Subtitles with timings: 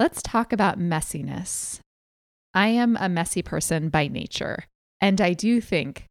[0.00, 1.78] let's talk about messiness.
[2.54, 4.64] I am a messy person by nature,
[4.98, 6.06] and I do think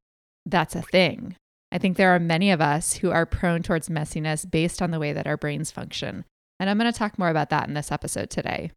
[0.46, 1.36] that's a thing.
[1.72, 5.00] I think there are many of us who are prone towards messiness based on the
[5.00, 6.24] way that our brains function.
[6.60, 8.72] And I'm going to talk more about that in this episode today.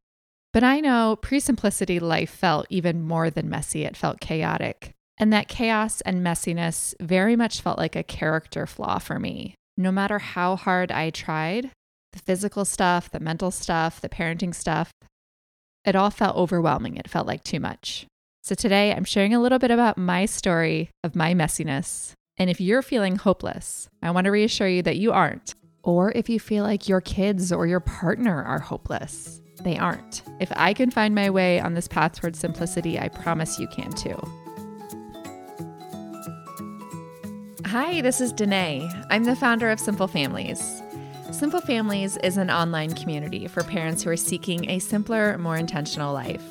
[0.55, 4.93] But I know pre simplicity life felt even more than messy, it felt chaotic.
[5.19, 9.57] And that chaos and messiness very much felt like a character flaw for me.
[9.77, 11.71] No matter how hard I tried,
[12.13, 14.93] the physical stuff, the mental stuff, the parenting stuff,
[15.85, 16.97] it all felt overwhelming.
[16.97, 18.07] It felt like too much.
[18.43, 22.13] So today I'm sharing a little bit about my story of my messiness.
[22.39, 25.55] And if you're feeling hopeless, I want to reassure you that you aren't.
[25.83, 30.23] Or if you feel like your kids or your partner are hopeless, they aren't.
[30.41, 33.93] If I can find my way on this path towards simplicity, I promise you can
[33.93, 34.17] too.
[37.67, 39.07] Hi, this is Denaye.
[39.11, 40.83] I'm the founder of Simple Families.
[41.33, 46.13] Simple Families is an online community for parents who are seeking a simpler, more intentional
[46.13, 46.45] life.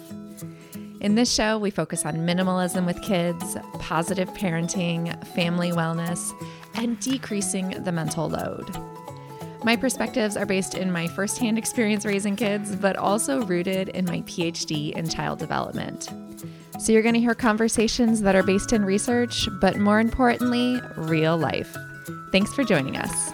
[1.01, 6.31] In this show, we focus on minimalism with kids, positive parenting, family wellness,
[6.73, 8.75] and decreasing the mental load.
[9.63, 14.21] My perspectives are based in my firsthand experience raising kids, but also rooted in my
[14.21, 16.09] PhD in child development.
[16.79, 21.37] So you're going to hear conversations that are based in research, but more importantly, real
[21.37, 21.77] life.
[22.31, 23.31] Thanks for joining us.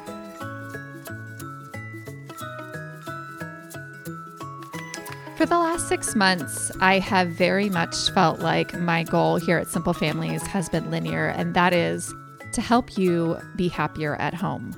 [5.38, 9.68] For the last six months, I have very much felt like my goal here at
[9.68, 12.12] Simple Families has been linear, and that is
[12.54, 14.74] to help you be happier at home.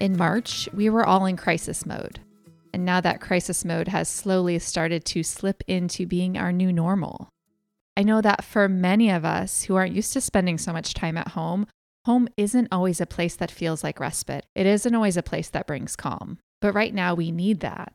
[0.00, 2.18] In March, we were all in crisis mode.
[2.74, 7.28] And now that crisis mode has slowly started to slip into being our new normal.
[7.96, 11.18] I know that for many of us who aren't used to spending so much time
[11.18, 11.68] at home,
[12.04, 14.46] home isn't always a place that feels like respite.
[14.56, 16.40] It isn't always a place that brings calm.
[16.60, 17.92] But right now, we need that.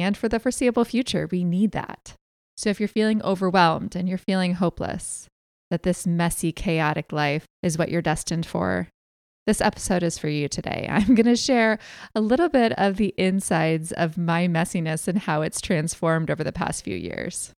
[0.00, 2.14] And for the foreseeable future, we need that.
[2.56, 5.28] So if you're feeling overwhelmed and you're feeling hopeless,
[5.70, 8.88] that this messy, chaotic life is what you're destined for,
[9.46, 10.86] this episode is for you today.
[10.90, 11.78] I'm going to share
[12.14, 16.52] a little bit of the insides of my messiness and how it's transformed over the
[16.52, 17.52] past few years.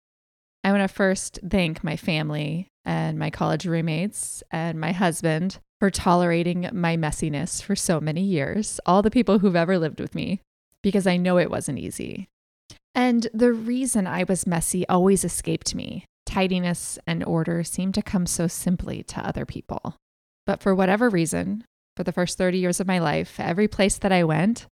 [0.63, 5.89] I want to first thank my family and my college roommates and my husband for
[5.89, 10.41] tolerating my messiness for so many years, all the people who've ever lived with me,
[10.83, 12.27] because I know it wasn't easy.
[12.95, 16.05] And the reason I was messy always escaped me.
[16.25, 19.95] Tidiness and order seemed to come so simply to other people.
[20.45, 21.63] But for whatever reason,
[21.95, 24.65] for the first 30 years of my life, every place that I went,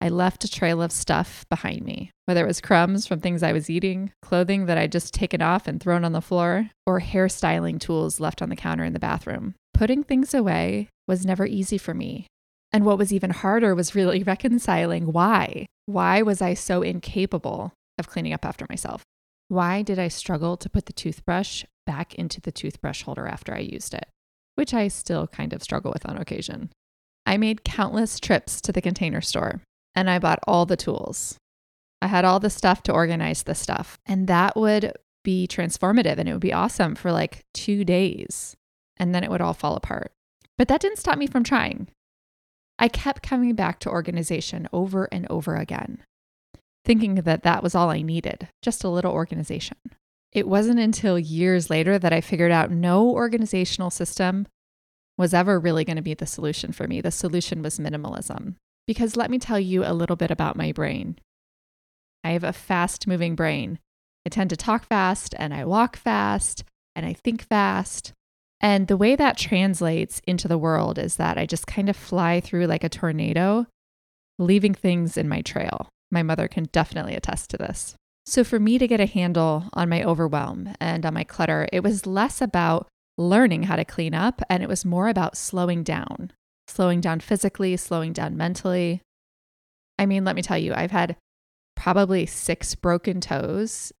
[0.00, 3.52] I left a trail of stuff behind me, whether it was crumbs from things I
[3.52, 7.80] was eating, clothing that I'd just taken off and thrown on the floor, or hairstyling
[7.80, 9.54] tools left on the counter in the bathroom.
[9.72, 12.26] Putting things away was never easy for me.
[12.72, 15.66] And what was even harder was really reconciling why.
[15.86, 19.02] Why was I so incapable of cleaning up after myself?
[19.48, 23.60] Why did I struggle to put the toothbrush back into the toothbrush holder after I
[23.60, 24.06] used it?
[24.56, 26.70] which I still kind of struggle with on occasion.
[27.24, 29.60] I made countless trips to the container store
[29.94, 31.36] and I bought all the tools.
[32.02, 34.92] I had all the stuff to organize the stuff, and that would
[35.24, 38.54] be transformative and it would be awesome for like two days.
[38.98, 40.12] And then it would all fall apart.
[40.58, 41.88] But that didn't stop me from trying.
[42.78, 46.02] I kept coming back to organization over and over again,
[46.84, 49.78] thinking that that was all I needed just a little organization.
[50.32, 54.46] It wasn't until years later that I figured out no organizational system
[55.16, 57.00] was ever really going to be the solution for me.
[57.00, 58.56] The solution was minimalism.
[58.86, 61.18] Because let me tell you a little bit about my brain.
[62.22, 63.78] I have a fast moving brain.
[64.26, 68.12] I tend to talk fast and I walk fast and I think fast.
[68.60, 72.40] And the way that translates into the world is that I just kind of fly
[72.40, 73.66] through like a tornado,
[74.38, 75.88] leaving things in my trail.
[76.10, 77.94] My mother can definitely attest to this.
[78.24, 81.82] So, for me to get a handle on my overwhelm and on my clutter, it
[81.82, 86.32] was less about learning how to clean up and it was more about slowing down,
[86.66, 89.00] slowing down physically, slowing down mentally.
[89.98, 91.16] I mean, let me tell you, I've had
[91.76, 93.92] probably six broken toes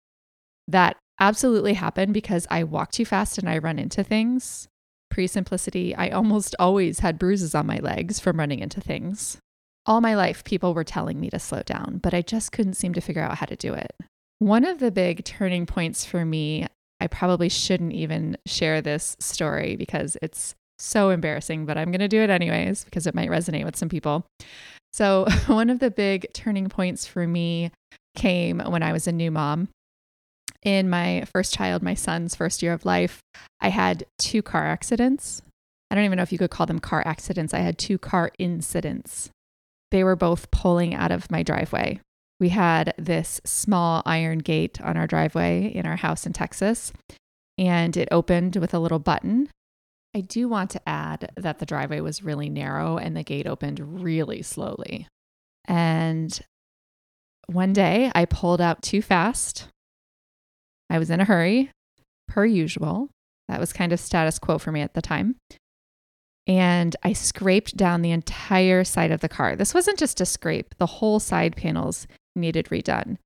[0.68, 4.68] that absolutely happen because I walk too fast and I run into things.
[5.10, 9.38] Pre simplicity, I almost always had bruises on my legs from running into things.
[9.86, 12.92] All my life, people were telling me to slow down, but I just couldn't seem
[12.94, 13.92] to figure out how to do it.
[14.40, 16.66] One of the big turning points for me,
[17.00, 22.08] I probably shouldn't even share this story because it's so embarrassing, but I'm going to
[22.08, 24.26] do it anyways because it might resonate with some people.
[24.92, 27.70] So, one of the big turning points for me
[28.16, 29.68] came when I was a new mom.
[30.62, 33.20] In my first child, my son's first year of life,
[33.60, 35.42] I had two car accidents.
[35.90, 37.54] I don't even know if you could call them car accidents.
[37.54, 39.30] I had two car incidents.
[39.90, 42.00] They were both pulling out of my driveway
[42.38, 46.92] We had this small iron gate on our driveway in our house in Texas,
[47.56, 49.48] and it opened with a little button.
[50.14, 54.02] I do want to add that the driveway was really narrow and the gate opened
[54.02, 55.06] really slowly.
[55.66, 56.38] And
[57.46, 59.68] one day I pulled out too fast.
[60.88, 61.70] I was in a hurry,
[62.28, 63.08] per usual.
[63.48, 65.36] That was kind of status quo for me at the time.
[66.46, 69.56] And I scraped down the entire side of the car.
[69.56, 73.16] This wasn't just a scrape, the whole side panels needed redone.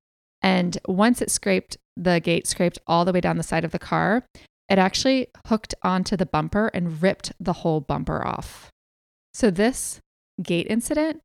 [0.43, 3.79] And once it scraped, the gate scraped all the way down the side of the
[3.79, 4.25] car,
[4.71, 8.71] it actually hooked onto the bumper and ripped the whole bumper off.
[9.35, 10.01] So, this
[10.43, 11.21] gate incident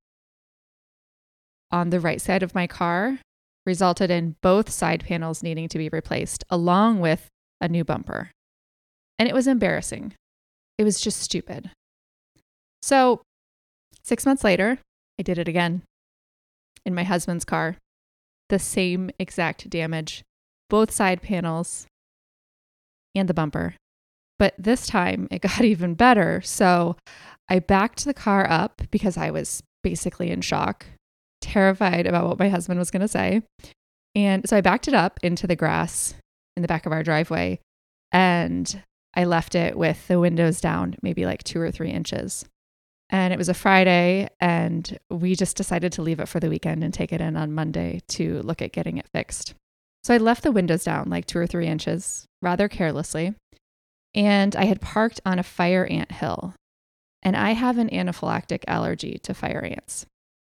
[1.71, 3.19] on the right side of my car
[3.65, 7.27] resulted in both side panels needing to be replaced, along with
[7.59, 8.31] a new bumper.
[9.17, 10.13] And it was embarrassing.
[10.77, 11.71] It was just stupid.
[12.81, 13.21] So,
[14.03, 14.79] six months later,
[15.19, 15.83] I did it again
[16.85, 17.77] in my husband's car.
[18.49, 20.23] The same exact damage,
[20.69, 21.87] both side panels
[23.15, 23.75] and the bumper.
[24.37, 26.41] But this time it got even better.
[26.41, 26.97] So
[27.49, 30.85] I backed the car up because I was basically in shock,
[31.45, 33.41] terrified about what my husband was going to say.
[34.13, 36.13] And so I backed it up into the grass
[36.55, 37.59] in the back of our driveway
[38.11, 38.81] and
[39.15, 42.45] I left it with the windows down, maybe like two or three inches.
[43.09, 46.83] And it was a Friday, and we just decided to leave it for the weekend
[46.83, 49.53] and take it in on Monday to look at getting it fixed.
[50.03, 53.35] So I left the windows down like two or three inches rather carelessly.
[54.13, 56.53] And I had parked on a fire ant hill.
[57.21, 60.05] And I have an anaphylactic allergy to fire ants.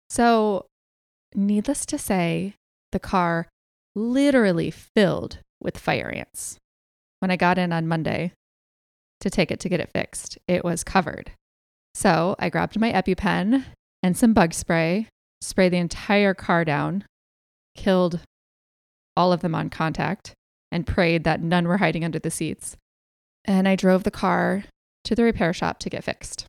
[0.10, 0.66] So,
[1.36, 2.56] needless to say,
[2.92, 3.48] the car
[3.96, 6.58] literally filled with fire ants.
[7.20, 8.34] When I got in on Monday
[9.22, 11.32] to take it to get it fixed, it was covered.
[11.94, 13.64] So I grabbed my EpiPen
[14.04, 15.08] and some bug spray,
[15.42, 17.06] sprayed the entire car down,
[17.76, 18.20] killed
[19.16, 20.34] all of them on contact,
[20.72, 22.76] and prayed that none were hiding under the seats.
[23.46, 24.66] And I drove the car
[25.06, 26.46] to the repair shop to get fixed.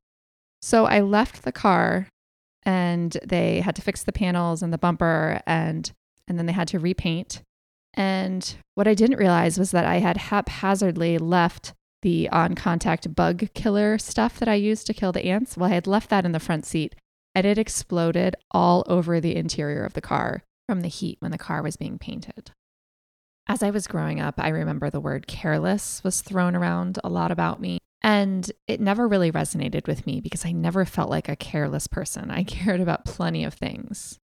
[0.63, 2.09] So I left the car
[2.67, 5.93] and they had to fix the panels and the bumper and
[6.29, 7.41] and then they had to repaint.
[7.95, 11.73] And what I didn't realize was that I had haphazardly left
[12.03, 15.57] the on contact bug killer stuff that I used to kill the ants.
[15.57, 16.97] Well, I had left that in the front seat
[17.35, 21.39] and it exploded all over the interior of the car from the heat when the
[21.39, 22.51] car was being painted.
[23.49, 27.31] As I was growing up, I remember the word careless was thrown around a lot
[27.31, 27.79] about me.
[28.07, 32.31] And it never really resonated with me because I never felt like a careless person.
[32.31, 34.21] I cared about plenty of things.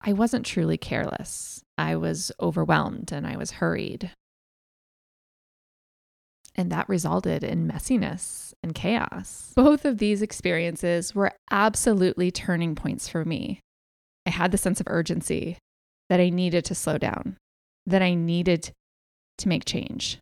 [0.00, 1.62] I wasn't truly careless.
[1.76, 4.10] I was overwhelmed and I was hurried.
[6.54, 9.52] And that resulted in messiness and chaos.
[9.54, 13.60] Both of these experiences were absolutely turning points for me.
[14.24, 15.58] I had the sense of urgency
[16.08, 17.36] that I needed to slow down,
[17.86, 18.70] that I needed
[19.38, 20.18] to make change.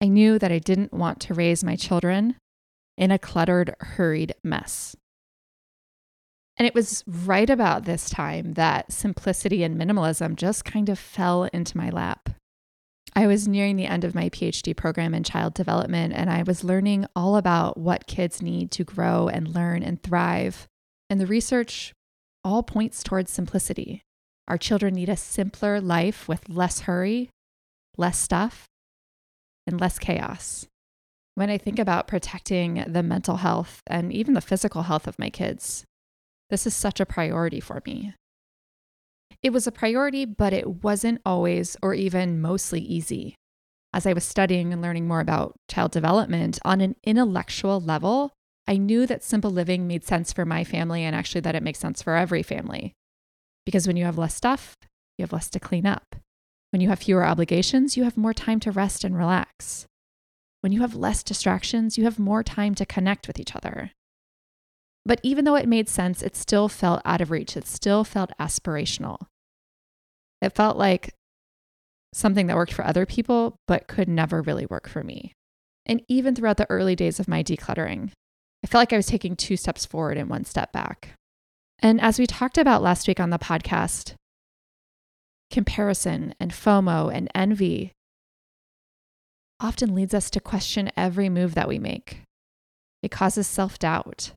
[0.00, 2.36] I knew that I didn't want to raise my children
[2.98, 4.96] in a cluttered, hurried mess.
[6.58, 11.44] And it was right about this time that simplicity and minimalism just kind of fell
[11.44, 12.30] into my lap.
[13.14, 16.64] I was nearing the end of my PhD program in child development, and I was
[16.64, 20.66] learning all about what kids need to grow and learn and thrive.
[21.08, 21.92] And the research
[22.44, 24.02] all points towards simplicity.
[24.48, 27.30] Our children need a simpler life with less hurry,
[27.96, 28.66] less stuff,
[29.66, 30.66] and less chaos.
[31.34, 35.28] When I think about protecting the mental health and even the physical health of my
[35.28, 35.84] kids,
[36.48, 38.14] this is such a priority for me.
[39.42, 43.34] It was a priority, but it wasn't always or even mostly easy.
[43.92, 48.32] As I was studying and learning more about child development on an intellectual level,
[48.66, 51.78] I knew that simple living made sense for my family and actually that it makes
[51.78, 52.92] sense for every family.
[53.64, 54.76] Because when you have less stuff,
[55.18, 56.16] you have less to clean up.
[56.70, 59.86] When you have fewer obligations, you have more time to rest and relax.
[60.60, 63.92] When you have less distractions, you have more time to connect with each other.
[65.04, 67.56] But even though it made sense, it still felt out of reach.
[67.56, 69.26] It still felt aspirational.
[70.42, 71.14] It felt like
[72.12, 75.32] something that worked for other people, but could never really work for me.
[75.86, 78.10] And even throughout the early days of my decluttering,
[78.64, 81.10] I felt like I was taking two steps forward and one step back.
[81.78, 84.14] And as we talked about last week on the podcast,
[85.50, 87.92] comparison and FOMO and envy
[89.60, 92.22] often leads us to question every move that we make.
[93.02, 94.32] It causes self doubt.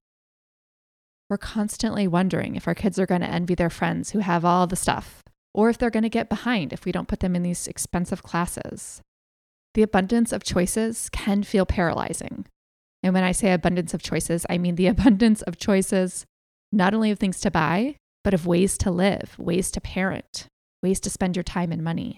[1.30, 4.66] We're constantly wondering if our kids are going to envy their friends who have all
[4.66, 5.22] the stuff
[5.54, 8.24] or if they're going to get behind if we don't put them in these expensive
[8.24, 9.02] classes.
[9.76, 12.46] The abundance of choices can feel paralyzing.
[13.04, 16.26] And when I say abundance of choices, I mean the abundance of choices,
[16.72, 20.48] not only of things to buy, but of ways to live, ways to parent,
[20.82, 22.18] ways to spend your time and money.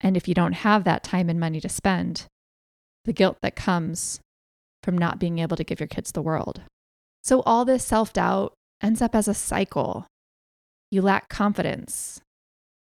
[0.00, 2.26] And if you don't have that time and money to spend,
[3.04, 4.20] the guilt that comes
[4.82, 6.62] from not being able to give your kids the world.
[7.24, 10.06] So all this self doubt ends up as a cycle.
[10.90, 12.20] You lack confidence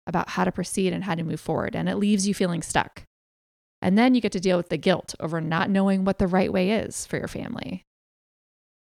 [0.06, 3.02] about how to proceed and how to move forward, and it leaves you feeling stuck.
[3.82, 6.52] And then you get to deal with the guilt over not knowing what the right
[6.52, 7.82] way is for your family.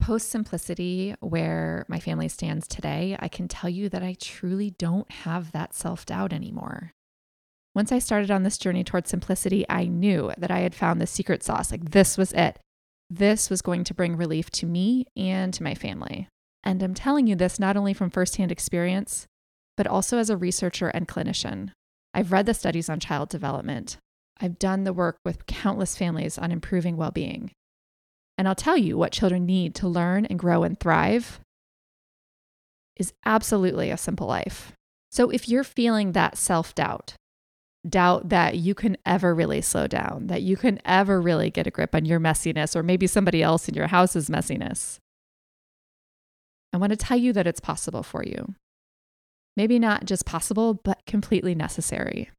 [0.02, 5.08] Post simplicity, where my family stands today, I can tell you that I truly don't
[5.08, 6.90] have that self doubt anymore.
[7.72, 11.06] Once I started on this journey towards simplicity, I knew that I had found the
[11.06, 11.70] secret sauce.
[11.70, 12.58] Like, this was it.
[13.08, 16.26] This was going to bring relief to me and to my family.
[16.64, 19.28] And I'm telling you this not only from firsthand experience,
[19.76, 21.70] but also as a researcher and clinician.
[22.12, 23.98] I've read the studies on child development.
[24.40, 27.52] I've done the work with countless families on improving well being.
[28.42, 31.38] And I'll tell you what children need to learn and grow and thrive
[32.96, 34.72] is absolutely a simple life.
[35.12, 37.14] So if you're feeling that self doubt,
[37.88, 41.70] doubt that you can ever really slow down, that you can ever really get a
[41.70, 44.98] grip on your messiness or maybe somebody else in your house's messiness,
[46.72, 48.56] I want to tell you that it's possible for you.
[49.56, 52.32] Maybe not just possible, but completely necessary.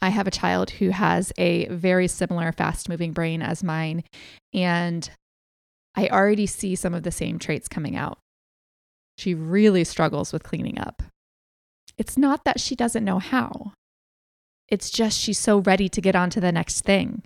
[0.00, 4.04] I have a child who has a very similar fast moving brain as mine,
[4.52, 5.10] and
[5.94, 8.18] I already see some of the same traits coming out.
[9.18, 11.02] She really struggles with cleaning up.
[11.96, 13.72] It's not that she doesn't know how,
[14.68, 17.22] it's just she's so ready to get on to the next thing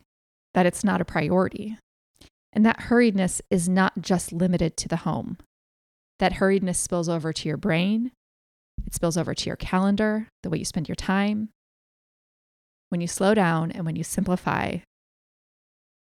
[0.55, 1.79] that it's not a priority.
[2.53, 5.39] And that hurriedness is not just limited to the home.
[6.19, 8.11] That hurriedness spills over to your brain,
[8.87, 11.49] it spills over to your calendar, the way you spend your time,
[12.91, 14.77] when you slow down and when you simplify,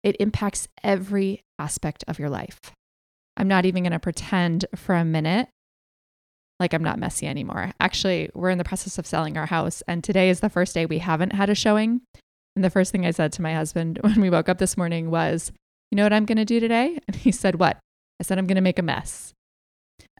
[0.04, 2.60] it impacts every aspect of your life.
[3.38, 5.48] I'm not even going to pretend for a minute
[6.60, 7.72] like I'm not messy anymore.
[7.80, 10.86] Actually, we're in the process of selling our house, and today is the first day
[10.86, 12.02] we haven't had a showing.
[12.56, 15.10] And the first thing I said to my husband when we woke up this morning
[15.10, 15.52] was,
[15.92, 17.00] You know what I'm going to do today?
[17.08, 17.78] And he said, What?
[18.20, 19.34] I said, I'm going to make a mess.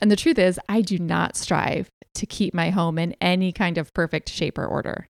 [0.02, 3.78] And the truth is, I do not strive to keep my home in any kind
[3.78, 5.08] of perfect shape or order.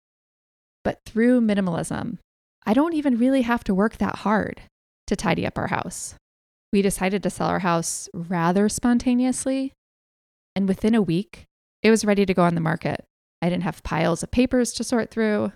[0.86, 2.18] But through minimalism,
[2.64, 4.62] I don't even really have to work that hard
[5.08, 6.14] to tidy up our house.
[6.72, 9.72] We decided to sell our house rather spontaneously.
[10.54, 11.42] And within a week,
[11.82, 13.04] it was ready to go on the market.
[13.42, 15.50] I didn't have piles of papers to sort through.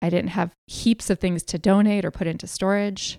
[0.00, 3.18] I didn't have heaps of things to donate or put into storage.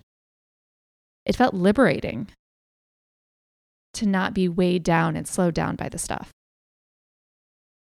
[1.25, 2.29] It felt liberating
[3.95, 6.29] to not be weighed down and slowed down by the stuff.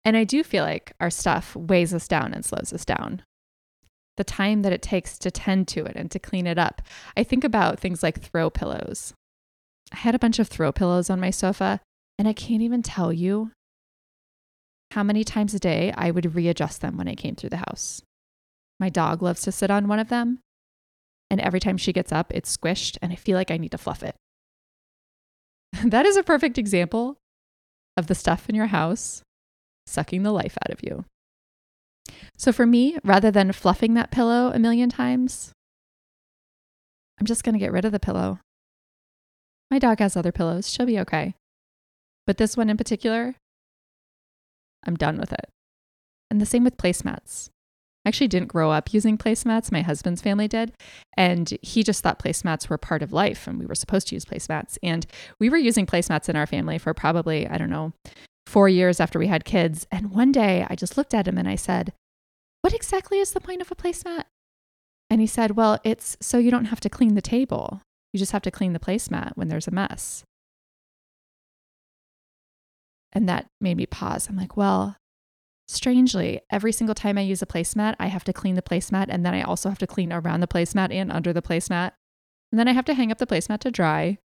[0.02, 3.20] And I do feel like our stuff weighs us down and slows us down
[4.16, 6.82] the time that it takes to tend to it and to clean it up.
[7.16, 9.14] I think about things like throw pillows.
[9.92, 11.80] I had a bunch of throw pillows on my sofa,
[12.18, 13.50] and I can't even tell you
[14.92, 18.02] how many times a day I would readjust them when I came through the house.
[18.80, 20.40] My dog loves to sit on one of them,
[21.30, 23.78] and every time she gets up, it's squished, and I feel like I need to
[23.78, 24.16] fluff it.
[25.84, 27.16] that is a perfect example
[27.96, 29.22] of the stuff in your house
[29.86, 31.04] sucking the life out of you.
[32.36, 35.52] So for me, rather than fluffing that pillow a million times,
[37.18, 38.40] I'm just going to get rid of the pillow.
[39.70, 40.70] My dog has other pillows.
[40.70, 41.34] She'll be okay.
[42.26, 43.34] But this one in particular,
[44.84, 45.48] I'm done with it.
[46.30, 47.48] And the same with placemats.
[48.04, 49.72] I actually didn't grow up using placemats.
[49.72, 50.72] My husband's family did.
[51.16, 54.24] And he just thought placemats were part of life and we were supposed to use
[54.24, 54.78] placemats.
[54.82, 55.06] And
[55.40, 57.92] we were using placemats in our family for probably, I don't know,
[58.46, 59.86] four years after we had kids.
[59.90, 61.92] And one day I just looked at him and I said,
[62.62, 64.24] What exactly is the point of a placemat?
[65.10, 67.82] And he said, Well, it's so you don't have to clean the table.
[68.12, 70.24] You just have to clean the placemat when there's a mess.
[73.12, 74.28] And that made me pause.
[74.28, 74.96] I'm like, Well,
[75.68, 79.06] strangely, every single time I use a placemat, I have to clean the placemat.
[79.08, 81.92] And then I also have to clean around the placemat and under the placemat.
[82.52, 84.18] And then I have to hang up the placemat to dry.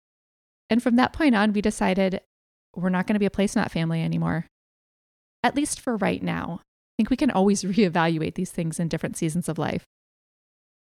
[0.69, 2.21] And from that point on, we decided
[2.75, 4.45] we're not going to be a place placemat family anymore.
[5.43, 6.61] At least for right now.
[6.61, 9.83] I think we can always reevaluate these things in different seasons of life.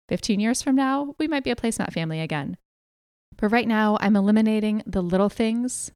[0.08, 2.56] 15 years from now, we might be a place placemat family again.
[3.36, 5.90] But right now, I'm eliminating the little things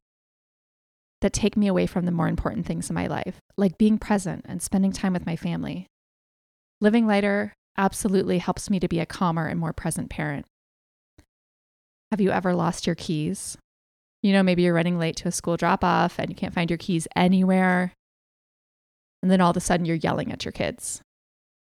[1.21, 4.45] that take me away from the more important things in my life, like being present
[4.47, 5.87] and spending time with my family.
[6.81, 10.45] Living lighter absolutely helps me to be a calmer and more present parent.
[12.11, 13.57] Have you ever lost your keys?
[14.21, 16.69] You know, maybe you're running late to a school drop off and you can't find
[16.69, 17.93] your keys anywhere.
[19.21, 21.01] And then all of a sudden you're yelling at your kids.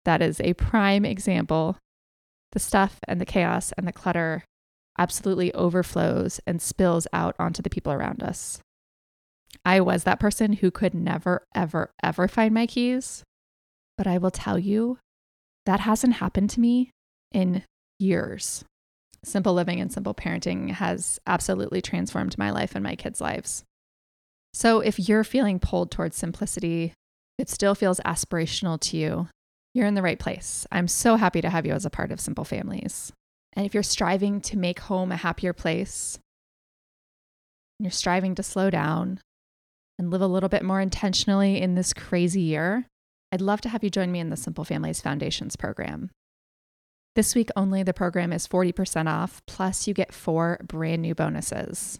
[0.05, 1.77] That is a prime example.
[2.51, 4.43] The stuff and the chaos and the clutter
[4.97, 8.59] absolutely overflows and spills out onto the people around us.
[9.65, 13.23] I was that person who could never, ever, ever find my keys.
[13.97, 14.99] But I will tell you,
[15.65, 16.91] that hasn't happened to me
[17.31, 17.63] in
[17.97, 18.63] years.
[19.25, 23.63] Simple living and simple parenting has absolutely transformed my life and my kids' lives.
[24.53, 26.93] So if you're feeling pulled towards simplicity,
[27.39, 29.27] it still feels aspirational to you,
[29.73, 30.67] you're in the right place.
[30.71, 33.11] I'm so happy to have you as a part of Simple Families.
[33.53, 36.19] And if you're striving to make home a happier place,
[37.79, 39.19] you're striving to slow down
[39.97, 42.85] and live a little bit more intentionally in this crazy year,
[43.31, 46.11] I'd love to have you join me in the Simple Families Foundations program.
[47.15, 51.99] This week only, the program is 40% off, plus, you get four brand new bonuses.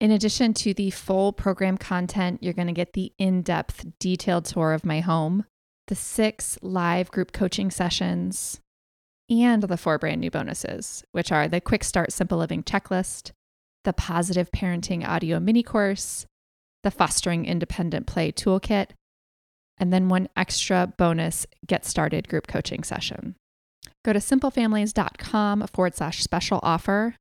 [0.00, 4.44] In addition to the full program content, you're going to get the in depth, detailed
[4.44, 5.44] tour of my home,
[5.88, 8.60] the six live group coaching sessions,
[9.28, 13.32] and the four brand new bonuses, which are the Quick Start Simple Living checklist,
[13.82, 16.26] the Positive Parenting audio mini course,
[16.84, 18.90] the Fostering Independent Play toolkit,
[19.78, 23.34] and then one extra bonus Get Started group coaching session.
[24.04, 27.16] Go to simplefamilies.com forward slash special offer,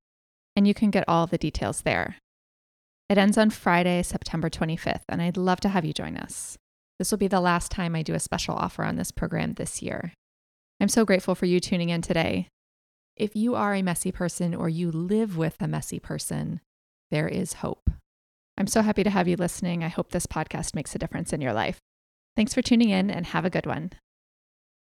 [0.55, 2.17] and you can get all the details there.
[3.09, 6.57] It ends on Friday, September 25th, and I'd love to have you join us.
[6.97, 9.81] This will be the last time I do a special offer on this program this
[9.81, 10.13] year.
[10.79, 12.47] I'm so grateful for you tuning in today.
[13.15, 16.61] If you are a messy person or you live with a messy person,
[17.11, 17.89] there is hope.
[18.57, 19.83] I'm so happy to have you listening.
[19.83, 21.79] I hope this podcast makes a difference in your life.
[22.35, 23.91] Thanks for tuning in and have a good one.